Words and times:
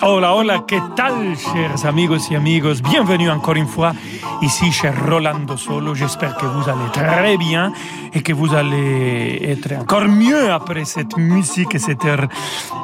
Hola, 0.00 0.32
hola, 0.32 0.64
¿qué 0.64 0.80
tal, 0.94 1.36
chers 1.36 1.84
amigos 1.84 2.30
y 2.30 2.36
amigos? 2.36 2.80
Bienvenue 2.80 3.30
encore 3.30 3.56
une 3.56 3.66
fois 3.66 3.92
ici 4.40 4.70
chez 4.70 4.90
Rolando 4.90 5.56
Solo. 5.56 5.92
J'espère 5.92 6.36
que 6.36 6.46
vous 6.46 6.68
allez 6.68 6.88
très 6.92 7.36
bien 7.36 7.72
et 8.14 8.22
que 8.22 8.32
vous 8.32 8.54
allez 8.54 9.40
être 9.42 9.72
encore 9.72 10.06
mieux 10.06 10.52
après 10.52 10.84
cette 10.84 11.16
musique 11.16 11.74
et 11.74 11.80
cette 11.80 12.04
heure 12.04 12.28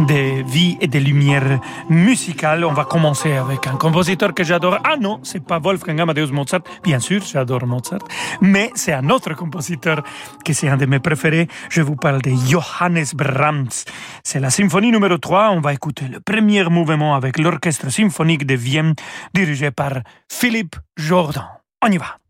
de 0.00 0.42
vie 0.44 0.76
et 0.80 0.88
de 0.88 0.98
lumière 0.98 1.60
musicale. 1.88 2.64
On 2.64 2.72
va 2.72 2.84
commencer 2.84 3.32
avec 3.32 3.68
un 3.68 3.76
compositeur 3.76 4.34
que 4.34 4.42
j'adore. 4.42 4.78
Ah 4.82 4.96
non, 5.00 5.20
c'est 5.22 5.44
pas 5.44 5.60
Wolfgang 5.60 6.00
Amadeus 6.00 6.32
Mozart. 6.32 6.62
Bien 6.82 6.98
sûr, 6.98 7.22
j'adore 7.22 7.64
Mozart. 7.64 8.00
Mais 8.40 8.72
c'est 8.74 8.92
un 8.92 9.08
autre 9.10 9.34
compositeur 9.34 10.02
que 10.44 10.52
c'est 10.52 10.68
un 10.68 10.76
de 10.76 10.86
mes 10.86 10.98
préférés. 10.98 11.46
Je 11.70 11.80
vous 11.80 11.94
parle 11.94 12.22
de 12.22 12.32
Johannes 12.48 13.06
Brahms. 13.14 13.84
C'est 14.24 14.40
la 14.40 14.50
symphonie 14.50 14.90
numéro 14.90 15.16
3. 15.16 15.50
On 15.52 15.60
va 15.60 15.72
écouter 15.72 16.06
le 16.10 16.18
premier 16.18 16.64
mouvement 16.64 17.03
avec 17.12 17.38
l'orchestre 17.38 17.90
symphonique 17.90 18.46
de 18.46 18.54
Vienne 18.54 18.94
dirigé 19.34 19.70
par 19.70 20.00
Philippe 20.32 20.76
Jordan. 20.96 21.44
On 21.82 21.90
y 21.90 21.98
va. 21.98 22.23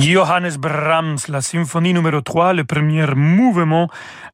Johannes 0.00 0.56
Brahms, 0.58 1.26
la 1.28 1.40
symphonie 1.40 1.92
numéro 1.92 2.20
3, 2.20 2.52
le 2.52 2.64
premier 2.64 3.04
mouvement 3.16 3.88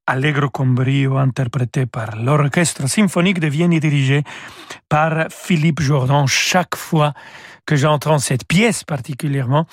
Allegro 0.07 0.51
con 0.51 0.67
brio 0.67 1.17
interprété 1.17 1.87
par 1.87 2.17
l'orchestre 2.17 2.87
symphonique 2.87 3.41
de 3.41 3.47
Vienne 3.47 3.73
et 3.73 3.81
dirigé 3.81 4.25
par 4.91 5.29
Philippe 5.31 5.81
Jordan. 5.81 6.27
Chaque 6.27 6.77
fois 6.77 7.15
que 7.65 7.77
j'entends 7.77 8.19
cette 8.19 8.47
pièce 8.47 8.85
particulièrement, 8.85 9.67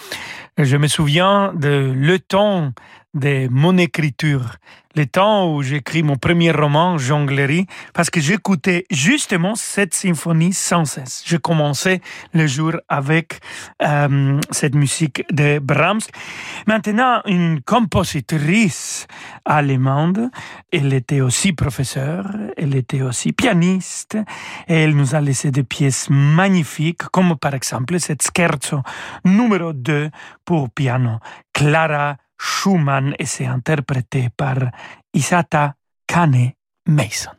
je 0.57 0.77
me 0.77 0.87
souviens 0.87 1.51
de 1.53 1.91
le 1.93 2.19
temps 2.19 2.71
de 3.13 3.47
mon 3.49 3.77
écriture, 3.77 4.55
le 4.95 5.05
temps 5.05 5.53
où 5.53 5.61
j'écris 5.61 6.03
mon 6.03 6.15
premier 6.15 6.51
roman, 6.51 6.97
Jonglerie, 6.97 7.65
parce 7.93 8.09
que 8.09 8.21
j'écoutais 8.21 8.85
justement 8.89 9.55
cette 9.55 9.93
symphonie 9.93 10.53
sans 10.53 10.85
cesse. 10.85 11.23
Je 11.25 11.37
commençais 11.37 12.01
le 12.33 12.47
jour 12.47 12.73
avec 12.87 13.39
euh, 13.81 14.39
cette 14.51 14.75
musique 14.75 15.23
de 15.31 15.59
Brahms. 15.59 16.01
Maintenant, 16.67 17.21
une 17.25 17.61
compositrice 17.61 19.07
allemande, 19.45 20.29
elle 20.71 20.93
était 20.93 21.21
aussi 21.21 21.53
professeure, 21.53 22.29
elle 22.57 22.75
était 22.75 23.01
aussi 23.01 23.33
pianiste, 23.33 24.17
et 24.67 24.83
elle 24.83 24.95
nous 24.95 25.15
a 25.15 25.21
laissé 25.21 25.51
des 25.51 25.63
pièces 25.63 26.09
magnifiques, 26.09 27.03
comme 27.11 27.37
par 27.37 27.53
exemple 27.53 27.99
cette 27.99 28.23
scherzo 28.23 28.81
numéro 29.25 29.73
2 29.73 30.09
pour 30.45 30.69
piano, 30.69 31.19
Clara 31.53 32.17
Schumann 32.41 33.13
et 33.19 33.27
c'est 33.27 33.45
interprété 33.45 34.29
par 34.35 34.57
Isata 35.13 35.75
Kane 36.07 36.53
Mason. 36.87 37.31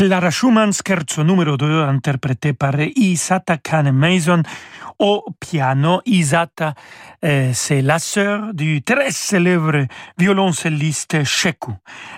Clara 0.00 0.30
Schumann, 0.30 0.72
scherzo 0.72 1.22
numéro 1.22 1.58
2, 1.58 1.82
interprété 1.82 2.54
par 2.54 2.80
Isata 2.80 3.58
Kane 3.58 3.92
Mason 3.92 4.42
au 4.98 5.26
piano. 5.38 6.00
Isata, 6.06 6.72
c'est 7.20 7.82
la 7.82 7.98
sœur 7.98 8.54
du 8.54 8.80
très 8.80 9.10
célèbre 9.10 9.86
violoncelliste 10.16 11.22
Sheku. 11.24 11.74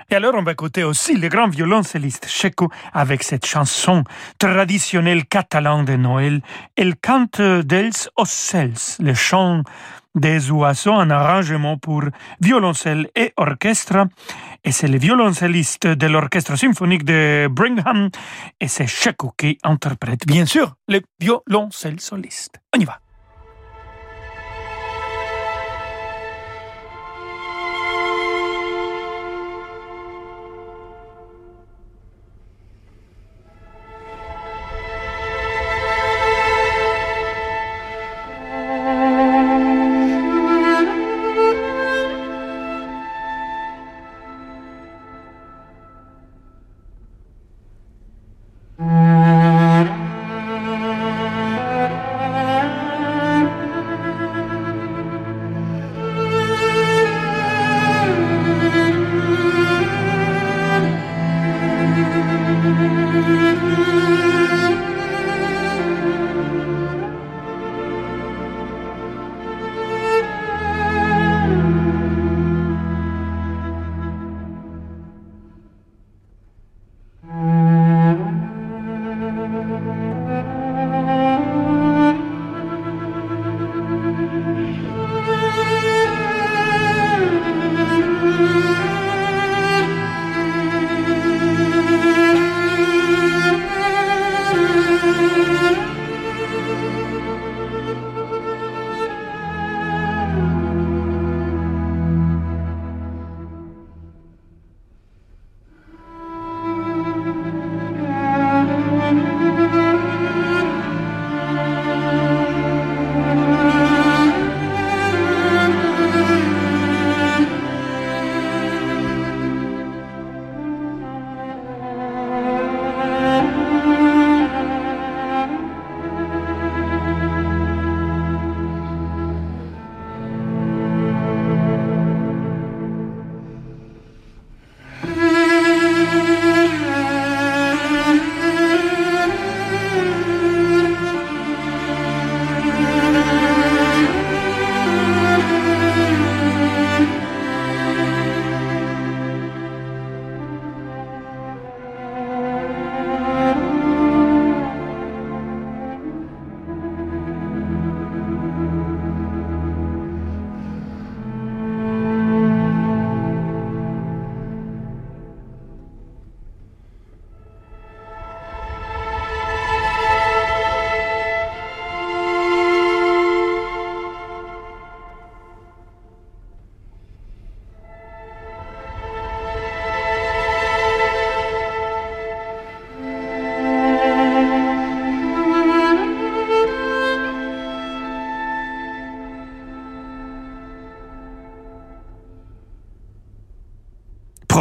Et 0.08 0.14
alors, 0.14 0.34
on 0.36 0.44
va 0.44 0.52
écouter 0.52 0.84
aussi 0.84 1.16
le 1.16 1.26
grand 1.26 1.48
violoncelliste 1.48 2.28
Sheku 2.28 2.68
avec 2.92 3.24
cette 3.24 3.46
chanson 3.46 4.04
traditionnelle 4.38 5.26
catalane 5.26 5.84
de 5.84 5.96
Noël, 5.96 6.40
El 6.76 6.94
Canto 6.94 7.64
dels 7.64 8.08
Ocells, 8.14 9.00
le 9.00 9.14
chant 9.14 9.64
des 10.14 10.50
oiseaux, 10.50 10.94
un 10.94 11.10
arrangement 11.10 11.78
pour 11.78 12.04
violoncelle 12.40 13.08
et 13.14 13.32
orchestre. 13.36 14.06
Et 14.64 14.72
c'est 14.72 14.88
le 14.88 14.98
violoncelliste 14.98 15.86
de 15.86 16.06
l'orchestre 16.06 16.56
symphonique 16.56 17.04
de 17.04 17.48
Brigham 17.50 18.10
et 18.60 18.68
c'est 18.68 18.86
Sheku 18.86 19.30
qui 19.36 19.58
interprète, 19.62 20.26
bien 20.26 20.46
sûr, 20.46 20.74
le 20.88 21.00
violoncelle 21.20 22.00
soliste. 22.00 22.60
On 22.76 22.80
y 22.80 22.84
va. 22.84 22.98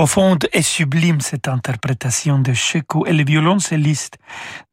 Profonde 0.01 0.47
et 0.51 0.63
sublime 0.63 1.21
cette 1.21 1.47
interprétation 1.47 2.39
de 2.39 2.53
Sheku 2.53 3.05
et 3.05 3.13
le 3.13 3.23
violoncelliste 3.23 4.17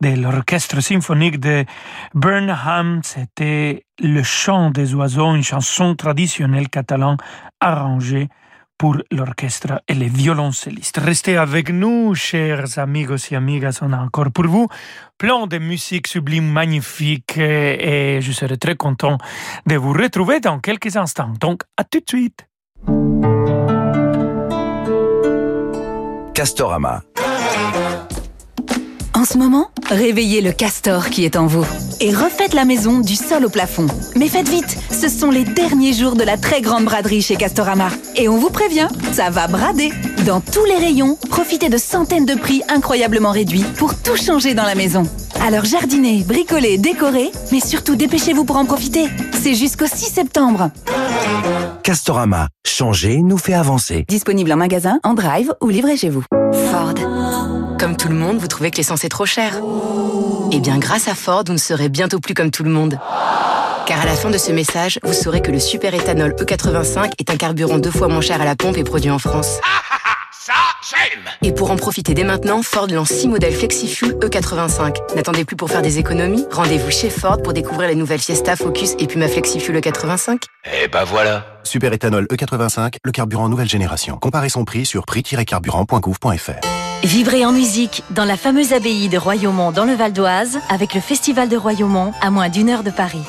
de 0.00 0.08
l'orchestre 0.18 0.80
symphonique 0.80 1.38
de 1.38 1.66
Burnham. 2.14 3.02
C'était 3.04 3.84
le 4.00 4.22
chant 4.22 4.70
des 4.70 4.94
oiseaux, 4.94 5.34
une 5.34 5.42
chanson 5.42 5.94
traditionnelle 5.96 6.70
catalane 6.70 7.18
arrangée 7.60 8.28
pour 8.78 8.96
l'orchestre 9.10 9.82
et 9.86 9.92
les 9.92 10.08
violoncellistes. 10.08 10.96
Restez 10.96 11.36
avec 11.36 11.68
nous, 11.68 12.14
chers 12.14 12.78
amigos 12.78 13.30
et 13.30 13.36
amigas, 13.36 13.80
on 13.82 13.92
a 13.92 13.98
encore 13.98 14.32
pour 14.32 14.46
vous 14.46 14.66
plein 15.18 15.46
de 15.46 15.58
musique 15.58 16.06
sublime, 16.06 16.50
magnifique, 16.50 17.36
et 17.36 18.20
je 18.22 18.32
serai 18.32 18.56
très 18.56 18.76
content 18.76 19.18
de 19.66 19.76
vous 19.76 19.92
retrouver 19.92 20.40
dans 20.40 20.58
quelques 20.58 20.96
instants. 20.96 21.34
Donc, 21.38 21.64
à 21.76 21.84
tout 21.84 22.00
de 22.00 22.08
suite. 22.08 22.47
Castorama. 26.38 27.02
En 29.18 29.24
ce 29.24 29.36
moment, 29.36 29.66
réveillez 29.90 30.40
le 30.40 30.52
castor 30.52 31.10
qui 31.10 31.24
est 31.24 31.34
en 31.34 31.48
vous 31.48 31.66
et 32.00 32.14
refaites 32.14 32.54
la 32.54 32.64
maison 32.64 33.00
du 33.00 33.16
sol 33.16 33.44
au 33.46 33.48
plafond. 33.48 33.88
Mais 34.14 34.28
faites 34.28 34.48
vite, 34.48 34.78
ce 34.92 35.08
sont 35.08 35.32
les 35.32 35.42
derniers 35.42 35.92
jours 35.92 36.14
de 36.14 36.22
la 36.22 36.36
très 36.36 36.60
grande 36.60 36.84
braderie 36.84 37.20
chez 37.20 37.34
Castorama. 37.34 37.88
Et 38.14 38.28
on 38.28 38.38
vous 38.38 38.50
prévient, 38.50 38.86
ça 39.10 39.30
va 39.30 39.48
brader. 39.48 39.92
Dans 40.24 40.40
tous 40.40 40.64
les 40.66 40.76
rayons, 40.76 41.18
profitez 41.30 41.68
de 41.68 41.78
centaines 41.78 42.26
de 42.26 42.36
prix 42.36 42.62
incroyablement 42.68 43.32
réduits 43.32 43.64
pour 43.76 44.00
tout 44.00 44.16
changer 44.16 44.54
dans 44.54 44.62
la 44.62 44.76
maison. 44.76 45.02
Alors 45.44 45.64
jardinez, 45.64 46.22
bricolez, 46.22 46.78
décorez, 46.78 47.32
mais 47.50 47.58
surtout 47.58 47.96
dépêchez-vous 47.96 48.44
pour 48.44 48.56
en 48.56 48.66
profiter. 48.66 49.08
C'est 49.32 49.56
jusqu'au 49.56 49.88
6 49.88 50.12
septembre. 50.12 50.70
Castorama, 51.82 52.46
changer 52.64 53.20
nous 53.20 53.38
fait 53.38 53.54
avancer. 53.54 54.04
Disponible 54.06 54.52
en 54.52 54.56
magasin, 54.56 55.00
en 55.02 55.14
drive 55.14 55.52
ou 55.60 55.70
livré 55.70 55.96
chez 55.96 56.08
vous. 56.08 56.22
Ford. 56.70 57.17
Comme 57.78 57.96
tout 57.96 58.08
le 58.08 58.16
monde, 58.16 58.38
vous 58.38 58.48
trouvez 58.48 58.72
que 58.72 58.76
l'essence 58.76 59.04
est 59.04 59.08
trop 59.08 59.26
chère 59.26 59.54
Eh 60.50 60.58
bien, 60.58 60.78
grâce 60.78 61.06
à 61.06 61.14
Ford, 61.14 61.44
vous 61.46 61.52
ne 61.52 61.58
serez 61.58 61.88
bientôt 61.88 62.18
plus 62.18 62.34
comme 62.34 62.50
tout 62.50 62.64
le 62.64 62.70
monde. 62.70 62.98
Car 63.86 64.00
à 64.00 64.04
la 64.04 64.14
fin 64.14 64.30
de 64.30 64.38
ce 64.38 64.50
message, 64.50 64.98
vous 65.04 65.12
saurez 65.12 65.40
que 65.42 65.52
le 65.52 65.60
super 65.60 65.94
éthanol 65.94 66.32
E85 66.32 67.12
est 67.18 67.30
un 67.30 67.36
carburant 67.36 67.78
deux 67.78 67.92
fois 67.92 68.08
moins 68.08 68.20
cher 68.20 68.42
à 68.42 68.44
la 68.44 68.56
pompe 68.56 68.76
et 68.78 68.84
produit 68.84 69.10
en 69.10 69.20
France. 69.20 69.60
Ça, 70.32 70.54
j'aime 70.90 71.22
Et 71.42 71.52
pour 71.52 71.70
en 71.70 71.76
profiter 71.76 72.14
dès 72.14 72.24
maintenant, 72.24 72.62
Ford 72.62 72.88
lance 72.88 73.10
6 73.10 73.28
modèles 73.28 73.54
FlexiFuel 73.54 74.14
E85. 74.14 75.14
N'attendez 75.14 75.44
plus 75.44 75.56
pour 75.56 75.70
faire 75.70 75.82
des 75.82 75.98
économies 75.98 76.46
Rendez-vous 76.50 76.90
chez 76.90 77.10
Ford 77.10 77.40
pour 77.42 77.52
découvrir 77.52 77.88
les 77.88 77.94
nouvelles 77.94 78.20
Fiesta, 78.20 78.56
Focus 78.56 78.94
et 78.98 79.06
Puma 79.06 79.28
FlexiFuel 79.28 79.78
E85. 79.78 80.42
Eh 80.82 80.88
ben 80.88 81.04
voilà 81.04 81.46
Super 81.62 81.92
éthanol 81.92 82.26
E85, 82.26 82.94
le 83.04 83.12
carburant 83.12 83.48
nouvelle 83.48 83.68
génération. 83.68 84.16
Comparez 84.16 84.48
son 84.48 84.64
prix 84.64 84.84
sur 84.84 85.06
prix-carburant.gouv.fr. 85.06 86.87
Vibrez 87.04 87.44
en 87.44 87.52
musique 87.52 88.02
dans 88.10 88.24
la 88.24 88.36
fameuse 88.36 88.72
abbaye 88.72 89.08
de 89.08 89.18
Royaumont 89.18 89.70
dans 89.70 89.84
le 89.84 89.94
Val 89.94 90.12
d'Oise 90.12 90.58
avec 90.68 90.94
le 90.94 91.00
Festival 91.00 91.48
de 91.48 91.56
Royaumont 91.56 92.12
à 92.20 92.30
moins 92.30 92.48
d'une 92.48 92.68
heure 92.68 92.82
de 92.82 92.90
Paris. 92.90 93.22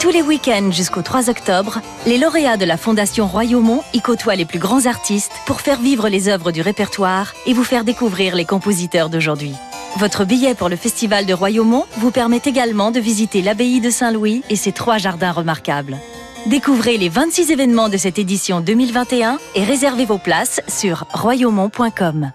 Tous 0.00 0.10
les 0.10 0.20
week-ends 0.20 0.70
jusqu'au 0.70 1.00
3 1.00 1.30
octobre, 1.30 1.80
les 2.06 2.18
lauréats 2.18 2.58
de 2.58 2.66
la 2.66 2.76
Fondation 2.76 3.26
Royaumont 3.26 3.82
y 3.94 4.02
côtoient 4.02 4.36
les 4.36 4.44
plus 4.44 4.58
grands 4.58 4.84
artistes 4.84 5.32
pour 5.46 5.62
faire 5.62 5.80
vivre 5.80 6.10
les 6.10 6.28
œuvres 6.28 6.52
du 6.52 6.60
répertoire 6.60 7.32
et 7.46 7.54
vous 7.54 7.64
faire 7.64 7.84
découvrir 7.84 8.36
les 8.36 8.44
compositeurs 8.44 9.08
d'aujourd'hui. 9.08 9.54
Votre 9.96 10.26
billet 10.26 10.54
pour 10.54 10.68
le 10.68 10.76
Festival 10.76 11.24
de 11.24 11.32
Royaumont 11.32 11.86
vous 11.96 12.10
permet 12.10 12.42
également 12.44 12.90
de 12.90 13.00
visiter 13.00 13.40
l'abbaye 13.40 13.80
de 13.80 13.88
Saint-Louis 13.88 14.42
et 14.50 14.56
ses 14.56 14.72
trois 14.72 14.98
jardins 14.98 15.32
remarquables. 15.32 15.96
Découvrez 16.44 16.98
les 16.98 17.08
26 17.08 17.50
événements 17.50 17.88
de 17.88 17.96
cette 17.96 18.18
édition 18.18 18.60
2021 18.60 19.38
et 19.54 19.64
réservez 19.64 20.04
vos 20.04 20.18
places 20.18 20.60
sur 20.68 21.06
royaumont.com. 21.14 22.30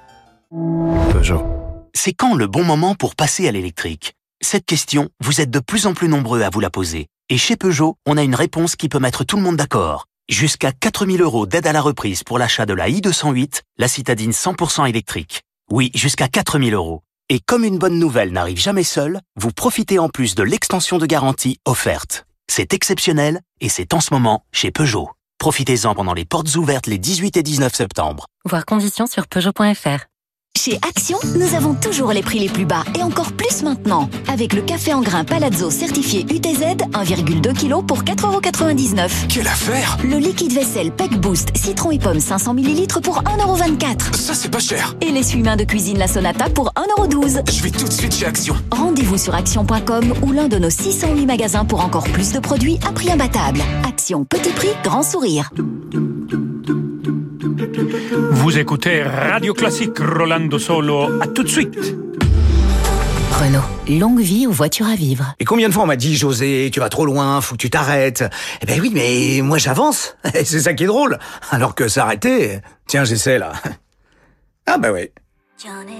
Peugeot. 1.13 1.45
C'est 1.93 2.11
quand 2.11 2.35
le 2.35 2.45
bon 2.45 2.65
moment 2.65 2.93
pour 2.93 3.15
passer 3.15 3.47
à 3.47 3.53
l'électrique? 3.53 4.15
Cette 4.41 4.65
question, 4.65 5.07
vous 5.23 5.39
êtes 5.39 5.49
de 5.49 5.59
plus 5.59 5.87
en 5.87 5.93
plus 5.93 6.09
nombreux 6.09 6.41
à 6.41 6.49
vous 6.49 6.59
la 6.59 6.69
poser. 6.69 7.07
Et 7.29 7.37
chez 7.37 7.55
Peugeot, 7.55 7.95
on 8.05 8.17
a 8.17 8.23
une 8.23 8.35
réponse 8.35 8.75
qui 8.75 8.89
peut 8.89 8.99
mettre 8.99 9.23
tout 9.23 9.37
le 9.37 9.43
monde 9.43 9.55
d'accord. 9.55 10.07
Jusqu'à 10.29 10.73
4000 10.73 11.21
euros 11.21 11.45
d'aide 11.45 11.67
à 11.67 11.71
la 11.71 11.79
reprise 11.79 12.23
pour 12.23 12.37
l'achat 12.37 12.65
de 12.65 12.73
la 12.73 12.89
i208, 12.89 13.61
la 13.77 13.87
citadine 13.87 14.31
100% 14.31 14.89
électrique. 14.89 15.43
Oui, 15.69 15.89
jusqu'à 15.95 16.27
4000 16.27 16.73
euros. 16.73 17.01
Et 17.29 17.39
comme 17.39 17.63
une 17.63 17.77
bonne 17.77 17.97
nouvelle 17.97 18.33
n'arrive 18.33 18.59
jamais 18.59 18.83
seule, 18.83 19.21
vous 19.39 19.53
profitez 19.53 19.99
en 19.99 20.09
plus 20.09 20.35
de 20.35 20.43
l'extension 20.43 20.97
de 20.97 21.05
garantie 21.05 21.59
offerte. 21.63 22.25
C'est 22.49 22.73
exceptionnel 22.73 23.39
et 23.61 23.69
c'est 23.69 23.93
en 23.93 24.01
ce 24.01 24.13
moment 24.13 24.43
chez 24.51 24.71
Peugeot. 24.71 25.11
Profitez-en 25.37 25.95
pendant 25.95 26.13
les 26.13 26.25
portes 26.25 26.53
ouvertes 26.57 26.87
les 26.87 26.97
18 26.97 27.37
et 27.37 27.43
19 27.43 27.73
septembre. 27.73 28.25
Voir 28.43 28.65
conditions 28.65 29.07
sur 29.07 29.27
Peugeot.fr. 29.27 30.10
Chez 30.63 30.77
Action, 30.87 31.17
nous 31.39 31.55
avons 31.55 31.73
toujours 31.73 32.11
les 32.11 32.21
prix 32.21 32.37
les 32.37 32.47
plus 32.47 32.65
bas 32.65 32.83
et 32.95 33.01
encore 33.01 33.31
plus 33.31 33.63
maintenant. 33.63 34.07
Avec 34.31 34.53
le 34.53 34.61
café 34.61 34.93
en 34.93 35.01
grains 35.01 35.23
Palazzo 35.23 35.71
certifié 35.71 36.21
UTZ, 36.21 36.85
1,2 36.93 37.53
kg 37.53 37.83
pour 37.83 38.03
4,99€. 38.03 39.27
Quelle 39.27 39.47
affaire 39.47 39.97
Le 40.03 40.17
liquide 40.17 40.53
vaisselle 40.53 40.91
Peck 40.91 41.19
Boost 41.19 41.57
citron 41.57 41.89
et 41.89 41.97
pomme 41.97 42.19
500 42.19 42.53
ml 42.53 43.01
pour 43.01 43.23
1,24€. 43.23 44.15
Ça, 44.15 44.35
c'est 44.35 44.51
pas 44.51 44.59
cher. 44.59 44.95
Et 45.01 45.09
l'essuie-main 45.09 45.55
de 45.55 45.63
cuisine 45.63 45.97
La 45.97 46.07
Sonata 46.07 46.47
pour 46.51 46.71
1,12€. 46.99 47.51
Je 47.51 47.63
vais 47.63 47.71
tout 47.71 47.87
de 47.87 47.93
suite 47.93 48.13
chez 48.13 48.27
Action. 48.27 48.55
Rendez-vous 48.71 49.17
sur 49.17 49.33
action.com 49.33 50.13
ou 50.21 50.31
l'un 50.31 50.47
de 50.47 50.59
nos 50.59 50.69
608 50.69 51.25
magasins 51.25 51.65
pour 51.65 51.83
encore 51.83 52.03
plus 52.03 52.33
de 52.33 52.39
produits 52.39 52.77
à 52.87 52.91
prix 52.91 53.09
imbattable. 53.09 53.61
Action, 53.87 54.25
petit 54.25 54.51
prix, 54.51 54.69
grand 54.83 55.01
sourire. 55.01 55.49
Vous 57.43 58.57
écoutez 58.59 59.01
Radio 59.01 59.55
Classique 59.55 59.97
Rolando 59.97 60.59
Solo. 60.59 61.19
À 61.21 61.27
tout 61.27 61.41
de 61.41 61.47
suite. 61.47 61.95
Renault, 63.31 63.99
longue 63.99 64.19
vie 64.19 64.45
aux 64.45 64.51
voitures 64.51 64.87
à 64.87 64.95
vivre. 64.95 65.33
Et 65.39 65.45
combien 65.45 65.67
de 65.67 65.73
fois 65.73 65.83
on 65.83 65.87
m'a 65.87 65.95
dit, 65.95 66.15
José, 66.15 66.69
tu 66.71 66.79
vas 66.79 66.89
trop 66.89 67.05
loin, 67.05 67.41
faut 67.41 67.55
que 67.55 67.61
tu 67.61 67.71
t'arrêtes. 67.71 68.23
Eh 68.61 68.65
ben 68.67 68.79
oui, 68.79 68.91
mais 68.93 69.41
moi 69.41 69.57
j'avance. 69.57 70.15
C'est 70.43 70.59
ça 70.59 70.75
qui 70.75 70.83
est 70.83 70.87
drôle. 70.87 71.17
Alors 71.49 71.73
que 71.73 71.87
s'arrêter, 71.87 72.59
tiens, 72.87 73.03
j'essaie 73.03 73.39
là. 73.39 73.53
Ah 74.67 74.77
bah 74.77 74.91
oui. 74.93 75.09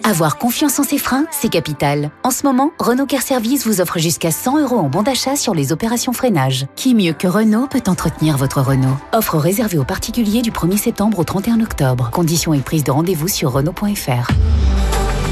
Avoir 0.04 0.38
confiance 0.38 0.80
en 0.80 0.84
ses 0.84 0.98
freins, 0.98 1.26
c'est 1.32 1.50
capital. 1.50 2.12
En 2.24 2.32
ce 2.32 2.44
moment, 2.44 2.72
Renault 2.80 3.06
Care 3.06 3.22
Service 3.22 3.66
vous 3.66 3.82
offre 3.82 4.00
jusqu'à 4.00 4.32
100 4.32 4.60
euros 4.60 4.78
en 4.78 4.90
bon 4.90 5.04
d'achat 5.04 5.36
sur 5.36 5.54
les 5.54 5.72
opérations 5.72 6.14
freinage. 6.14 6.66
Qui 6.76 6.96
mieux 6.96 7.14
que 7.14 7.28
Renault 7.28 7.68
peut 7.68 7.84
entretenir 7.88 8.38
votre 8.38 8.62
Renault? 8.62 8.98
Offre 9.14 9.38
réservée 9.38 9.78
aux 9.78 9.84
particuliers 9.84 10.42
du 10.42 10.52
1er 10.52 10.78
septembre 10.78 11.20
au 11.20 11.24
31 11.24 11.62
octobre. 11.62 12.10
Conditions 12.12 12.54
et 12.54 12.60
prise 12.60 12.84
de 12.84 12.92
rendez-vous 12.92 13.28
sur 13.28 13.52
Renault.fr. 13.52 14.32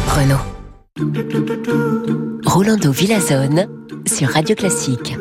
Renault. 0.09 0.37
Rolando 2.45 2.91
Villazone 2.91 3.67
sur 4.05 4.29
Radio 4.29 4.55
Classique. 4.55 5.15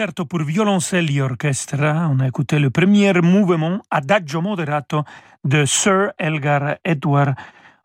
Concerto 0.00 0.24
pour 0.24 0.44
violoncelle 0.44 1.10
et 1.10 1.20
orchestre. 1.20 1.76
On 1.78 2.20
a 2.20 2.26
écouté 2.26 2.58
le 2.58 2.70
premier 2.70 3.12
mouvement 3.20 3.82
Adagio 3.90 4.40
moderato 4.40 5.04
de 5.44 5.66
Sir 5.66 6.12
Elgar 6.16 6.76
Edward, 6.82 7.34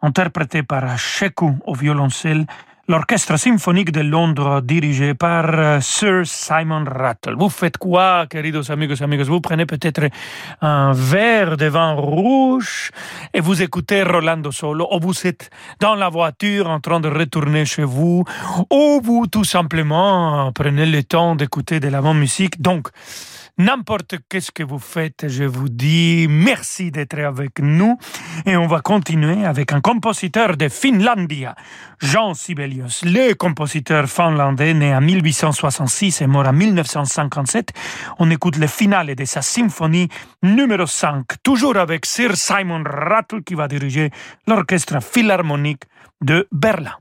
interprété 0.01 0.63
par 0.63 0.97
Sheku 0.97 1.57
au 1.65 1.73
violoncelle 1.75 2.45
l'Orchestre 2.87 3.37
symphonique 3.37 3.91
de 3.91 4.01
Londres 4.01 4.61
dirigé 4.61 5.15
par 5.15 5.45
euh, 5.49 5.79
Sir 5.81 6.21
Simon 6.25 6.85
Rattle. 6.85 7.35
Vous 7.35 7.49
faites 7.49 7.77
quoi, 7.77 8.27
queridos 8.29 8.69
amigos 8.71 9.01
amigos? 9.01 9.23
Vous 9.23 9.41
prenez 9.41 9.65
peut-être 9.65 10.09
un 10.61 10.91
verre 10.93 11.57
de 11.57 11.65
vin 11.65 11.93
rouge 11.93 12.91
et 13.33 13.39
vous 13.41 13.61
écoutez 13.61 14.03
Rolando 14.03 14.51
Solo, 14.51 14.87
ou 14.91 14.99
vous 14.99 15.25
êtes 15.25 15.49
dans 15.79 15.95
la 15.95 16.09
voiture 16.09 16.69
en 16.69 16.79
train 16.79 16.99
de 16.99 17.09
retourner 17.09 17.65
chez 17.65 17.83
vous, 17.83 18.23
ou 18.71 19.01
vous 19.03 19.25
tout 19.27 19.45
simplement 19.45 20.51
prenez 20.53 20.85
le 20.85 21.03
temps 21.03 21.35
d'écouter 21.35 21.79
de 21.79 21.87
la 21.87 22.01
bonne 22.01 22.19
musique. 22.19 22.61
Donc, 22.61 22.89
N'importe 23.57 24.15
qu'est-ce 24.27 24.51
que 24.51 24.63
vous 24.63 24.79
faites, 24.79 25.29
je 25.29 25.45
vous 25.45 25.69
dis 25.69 26.27
merci 26.29 26.91
d'être 26.91 27.17
avec 27.19 27.59
nous 27.59 27.97
et 28.45 28.57
on 28.57 28.67
va 28.67 28.81
continuer 28.81 29.45
avec 29.45 29.71
un 29.71 29.79
compositeur 29.79 30.57
de 30.57 30.67
Finlandia, 30.67 31.55
Jean 32.01 32.33
Sibelius, 32.33 33.05
le 33.05 33.33
compositeur 33.33 34.07
finlandais 34.07 34.73
né 34.73 34.93
en 34.93 34.99
1866 34.99 36.21
et 36.21 36.27
mort 36.27 36.47
en 36.47 36.51
1957. 36.51 37.71
On 38.19 38.29
écoute 38.29 38.57
le 38.57 38.67
finale 38.67 39.15
de 39.15 39.23
sa 39.23 39.41
symphonie 39.41 40.09
numéro 40.43 40.85
5, 40.85 41.25
toujours 41.41 41.77
avec 41.77 42.05
Sir 42.05 42.35
Simon 42.35 42.83
Rattle 42.85 43.41
qui 43.41 43.55
va 43.55 43.69
diriger 43.69 44.11
l'orchestre 44.47 45.01
philharmonique 45.01 45.83
de 46.21 46.45
Berlin. 46.51 46.95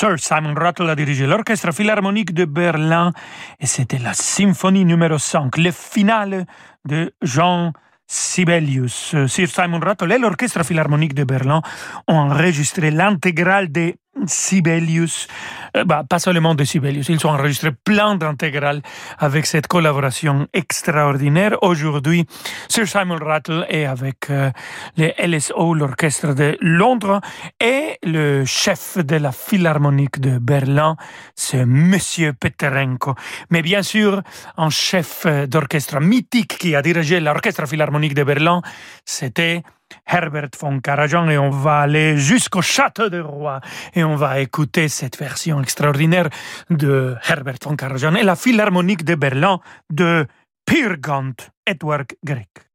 Sir 0.00 0.18
Simon 0.18 0.54
Rattle 0.54 0.88
a 0.88 0.94
dirigé 0.94 1.26
l'Orchestre 1.26 1.72
Philharmonique 1.74 2.32
de 2.32 2.46
Berlin 2.46 3.12
et 3.60 3.66
c'était 3.66 3.98
la 3.98 4.14
symphonie 4.14 4.86
numéro 4.86 5.18
5, 5.18 5.58
le 5.58 5.70
finale 5.72 6.46
de 6.88 7.12
Jean 7.20 7.74
Sibelius. 8.06 9.14
Sir 9.26 9.48
Simon 9.48 9.78
Rattle 9.78 10.12
et 10.12 10.18
l'Orchestre 10.18 10.64
Philharmonique 10.64 11.12
de 11.12 11.24
Berlin 11.24 11.60
ont 12.08 12.14
enregistré 12.14 12.90
l'intégrale 12.90 13.70
des 13.70 13.96
Sibelius, 14.26 15.28
euh, 15.76 15.84
bah, 15.84 16.04
pas 16.08 16.18
seulement 16.18 16.54
de 16.54 16.64
Sibelius, 16.64 17.08
ils 17.08 17.26
ont 17.26 17.30
enregistré 17.30 17.70
plein 17.72 18.16
d'intégrales 18.16 18.82
avec 19.18 19.46
cette 19.46 19.66
collaboration 19.66 20.46
extraordinaire. 20.52 21.56
Aujourd'hui, 21.62 22.26
Sir 22.68 22.86
Simon 22.86 23.18
Rattle 23.20 23.66
est 23.68 23.84
avec 23.84 24.30
euh, 24.30 24.50
le 24.96 25.12
LSO, 25.18 25.74
l'orchestre 25.74 26.34
de 26.34 26.56
Londres, 26.60 27.20
et 27.60 27.98
le 28.02 28.44
chef 28.44 28.98
de 28.98 29.16
la 29.16 29.32
Philharmonique 29.32 30.20
de 30.20 30.38
Berlin, 30.38 30.96
c'est 31.34 31.64
Monsieur 31.64 32.32
Peterenko. 32.32 33.14
Mais 33.50 33.62
bien 33.62 33.82
sûr, 33.82 34.22
un 34.56 34.70
chef 34.70 35.26
d'orchestre 35.46 36.00
mythique 36.00 36.58
qui 36.58 36.74
a 36.74 36.82
dirigé 36.82 37.20
l'orchestre 37.20 37.66
philharmonique 37.66 38.14
de 38.14 38.24
Berlin, 38.24 38.60
c'était 39.04 39.62
Herbert 40.10 40.50
von 40.58 40.80
Karajan 40.80 41.28
et 41.28 41.38
on 41.38 41.50
va 41.50 41.80
aller 41.80 42.16
jusqu'au 42.16 42.62
château 42.62 43.08
de 43.08 43.20
Roi 43.20 43.60
et 43.94 44.02
on 44.02 44.16
va 44.16 44.40
écouter 44.40 44.88
cette 44.88 45.16
version 45.16 45.60
extraordinaire 45.62 46.28
de 46.68 47.16
Herbert 47.28 47.58
von 47.62 47.76
Karajan 47.76 48.14
et 48.16 48.22
la 48.22 48.36
Philharmonique 48.36 49.04
de 49.04 49.14
Berlin 49.14 49.60
de 49.90 50.26
Pirgant 50.66 51.34
Edward 51.66 52.06
Grieg. 52.24 52.69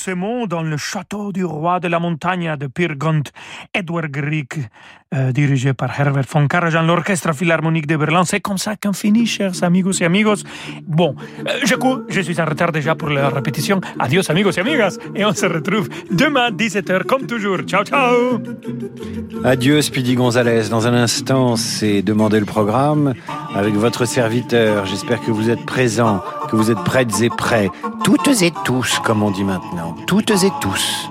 Tout 0.00 0.10
doucement, 0.10 0.46
dans 0.46 0.62
le 0.62 0.76
château 0.76 1.32
du 1.32 1.44
roi 1.44 1.80
de 1.80 1.88
la 1.88 1.98
montagne 1.98 2.56
de 2.56 2.66
Pirgont, 2.66 3.22
Edward 3.74 4.10
Grieg, 4.10 4.68
euh, 5.12 5.32
dirigé 5.32 5.74
par 5.74 5.90
Herbert 5.98 6.24
von 6.32 6.46
Karajan, 6.46 6.82
l'orchestre 6.82 7.34
philharmonique 7.34 7.86
de 7.86 7.96
Berlin. 7.96 8.24
C'est 8.24 8.40
comme 8.40 8.58
ça 8.58 8.76
qu'on 8.76 8.92
finit, 8.92 9.26
chers 9.26 9.62
amigos 9.62 10.00
et 10.00 10.04
amigos. 10.04 10.42
Bon, 10.86 11.14
euh, 11.46 11.50
je 11.64 11.74
cours, 11.74 12.02
je 12.08 12.20
suis 12.20 12.40
en 12.40 12.44
retard 12.44 12.72
déjà 12.72 12.94
pour 12.94 13.10
la 13.10 13.28
répétition. 13.28 13.80
Adios, 13.98 14.30
amigos 14.30 14.52
et 14.52 14.60
amigas, 14.60 14.96
et 15.14 15.24
on 15.24 15.34
se 15.34 15.46
retrouve 15.46 15.88
demain 16.10 16.50
17h 16.50 17.04
comme 17.04 17.26
toujours. 17.26 17.58
Ciao, 17.66 17.84
ciao 17.84 18.40
Adieu, 19.44 19.82
Speedy 19.82 20.14
Gonzalez. 20.14 20.68
Dans 20.70 20.86
un 20.86 20.94
instant, 20.94 21.56
c'est 21.56 22.02
demander 22.02 22.38
le 22.40 22.46
programme 22.46 23.14
avec 23.54 23.74
votre 23.74 24.04
serviteur. 24.04 24.86
J'espère 24.86 25.20
que 25.20 25.30
vous 25.30 25.50
êtes 25.50 25.66
présents, 25.66 26.22
que 26.48 26.56
vous 26.56 26.70
êtes 26.70 26.82
prêtes 26.84 27.20
et 27.20 27.30
prêts. 27.30 27.68
Toutes 28.04 28.42
et 28.42 28.52
tous, 28.64 29.00
comme 29.00 29.22
on 29.22 29.30
dit 29.30 29.44
maintenant. 29.44 29.89
Toutes 30.06 30.30
et 30.30 30.50
tous. 30.60 31.10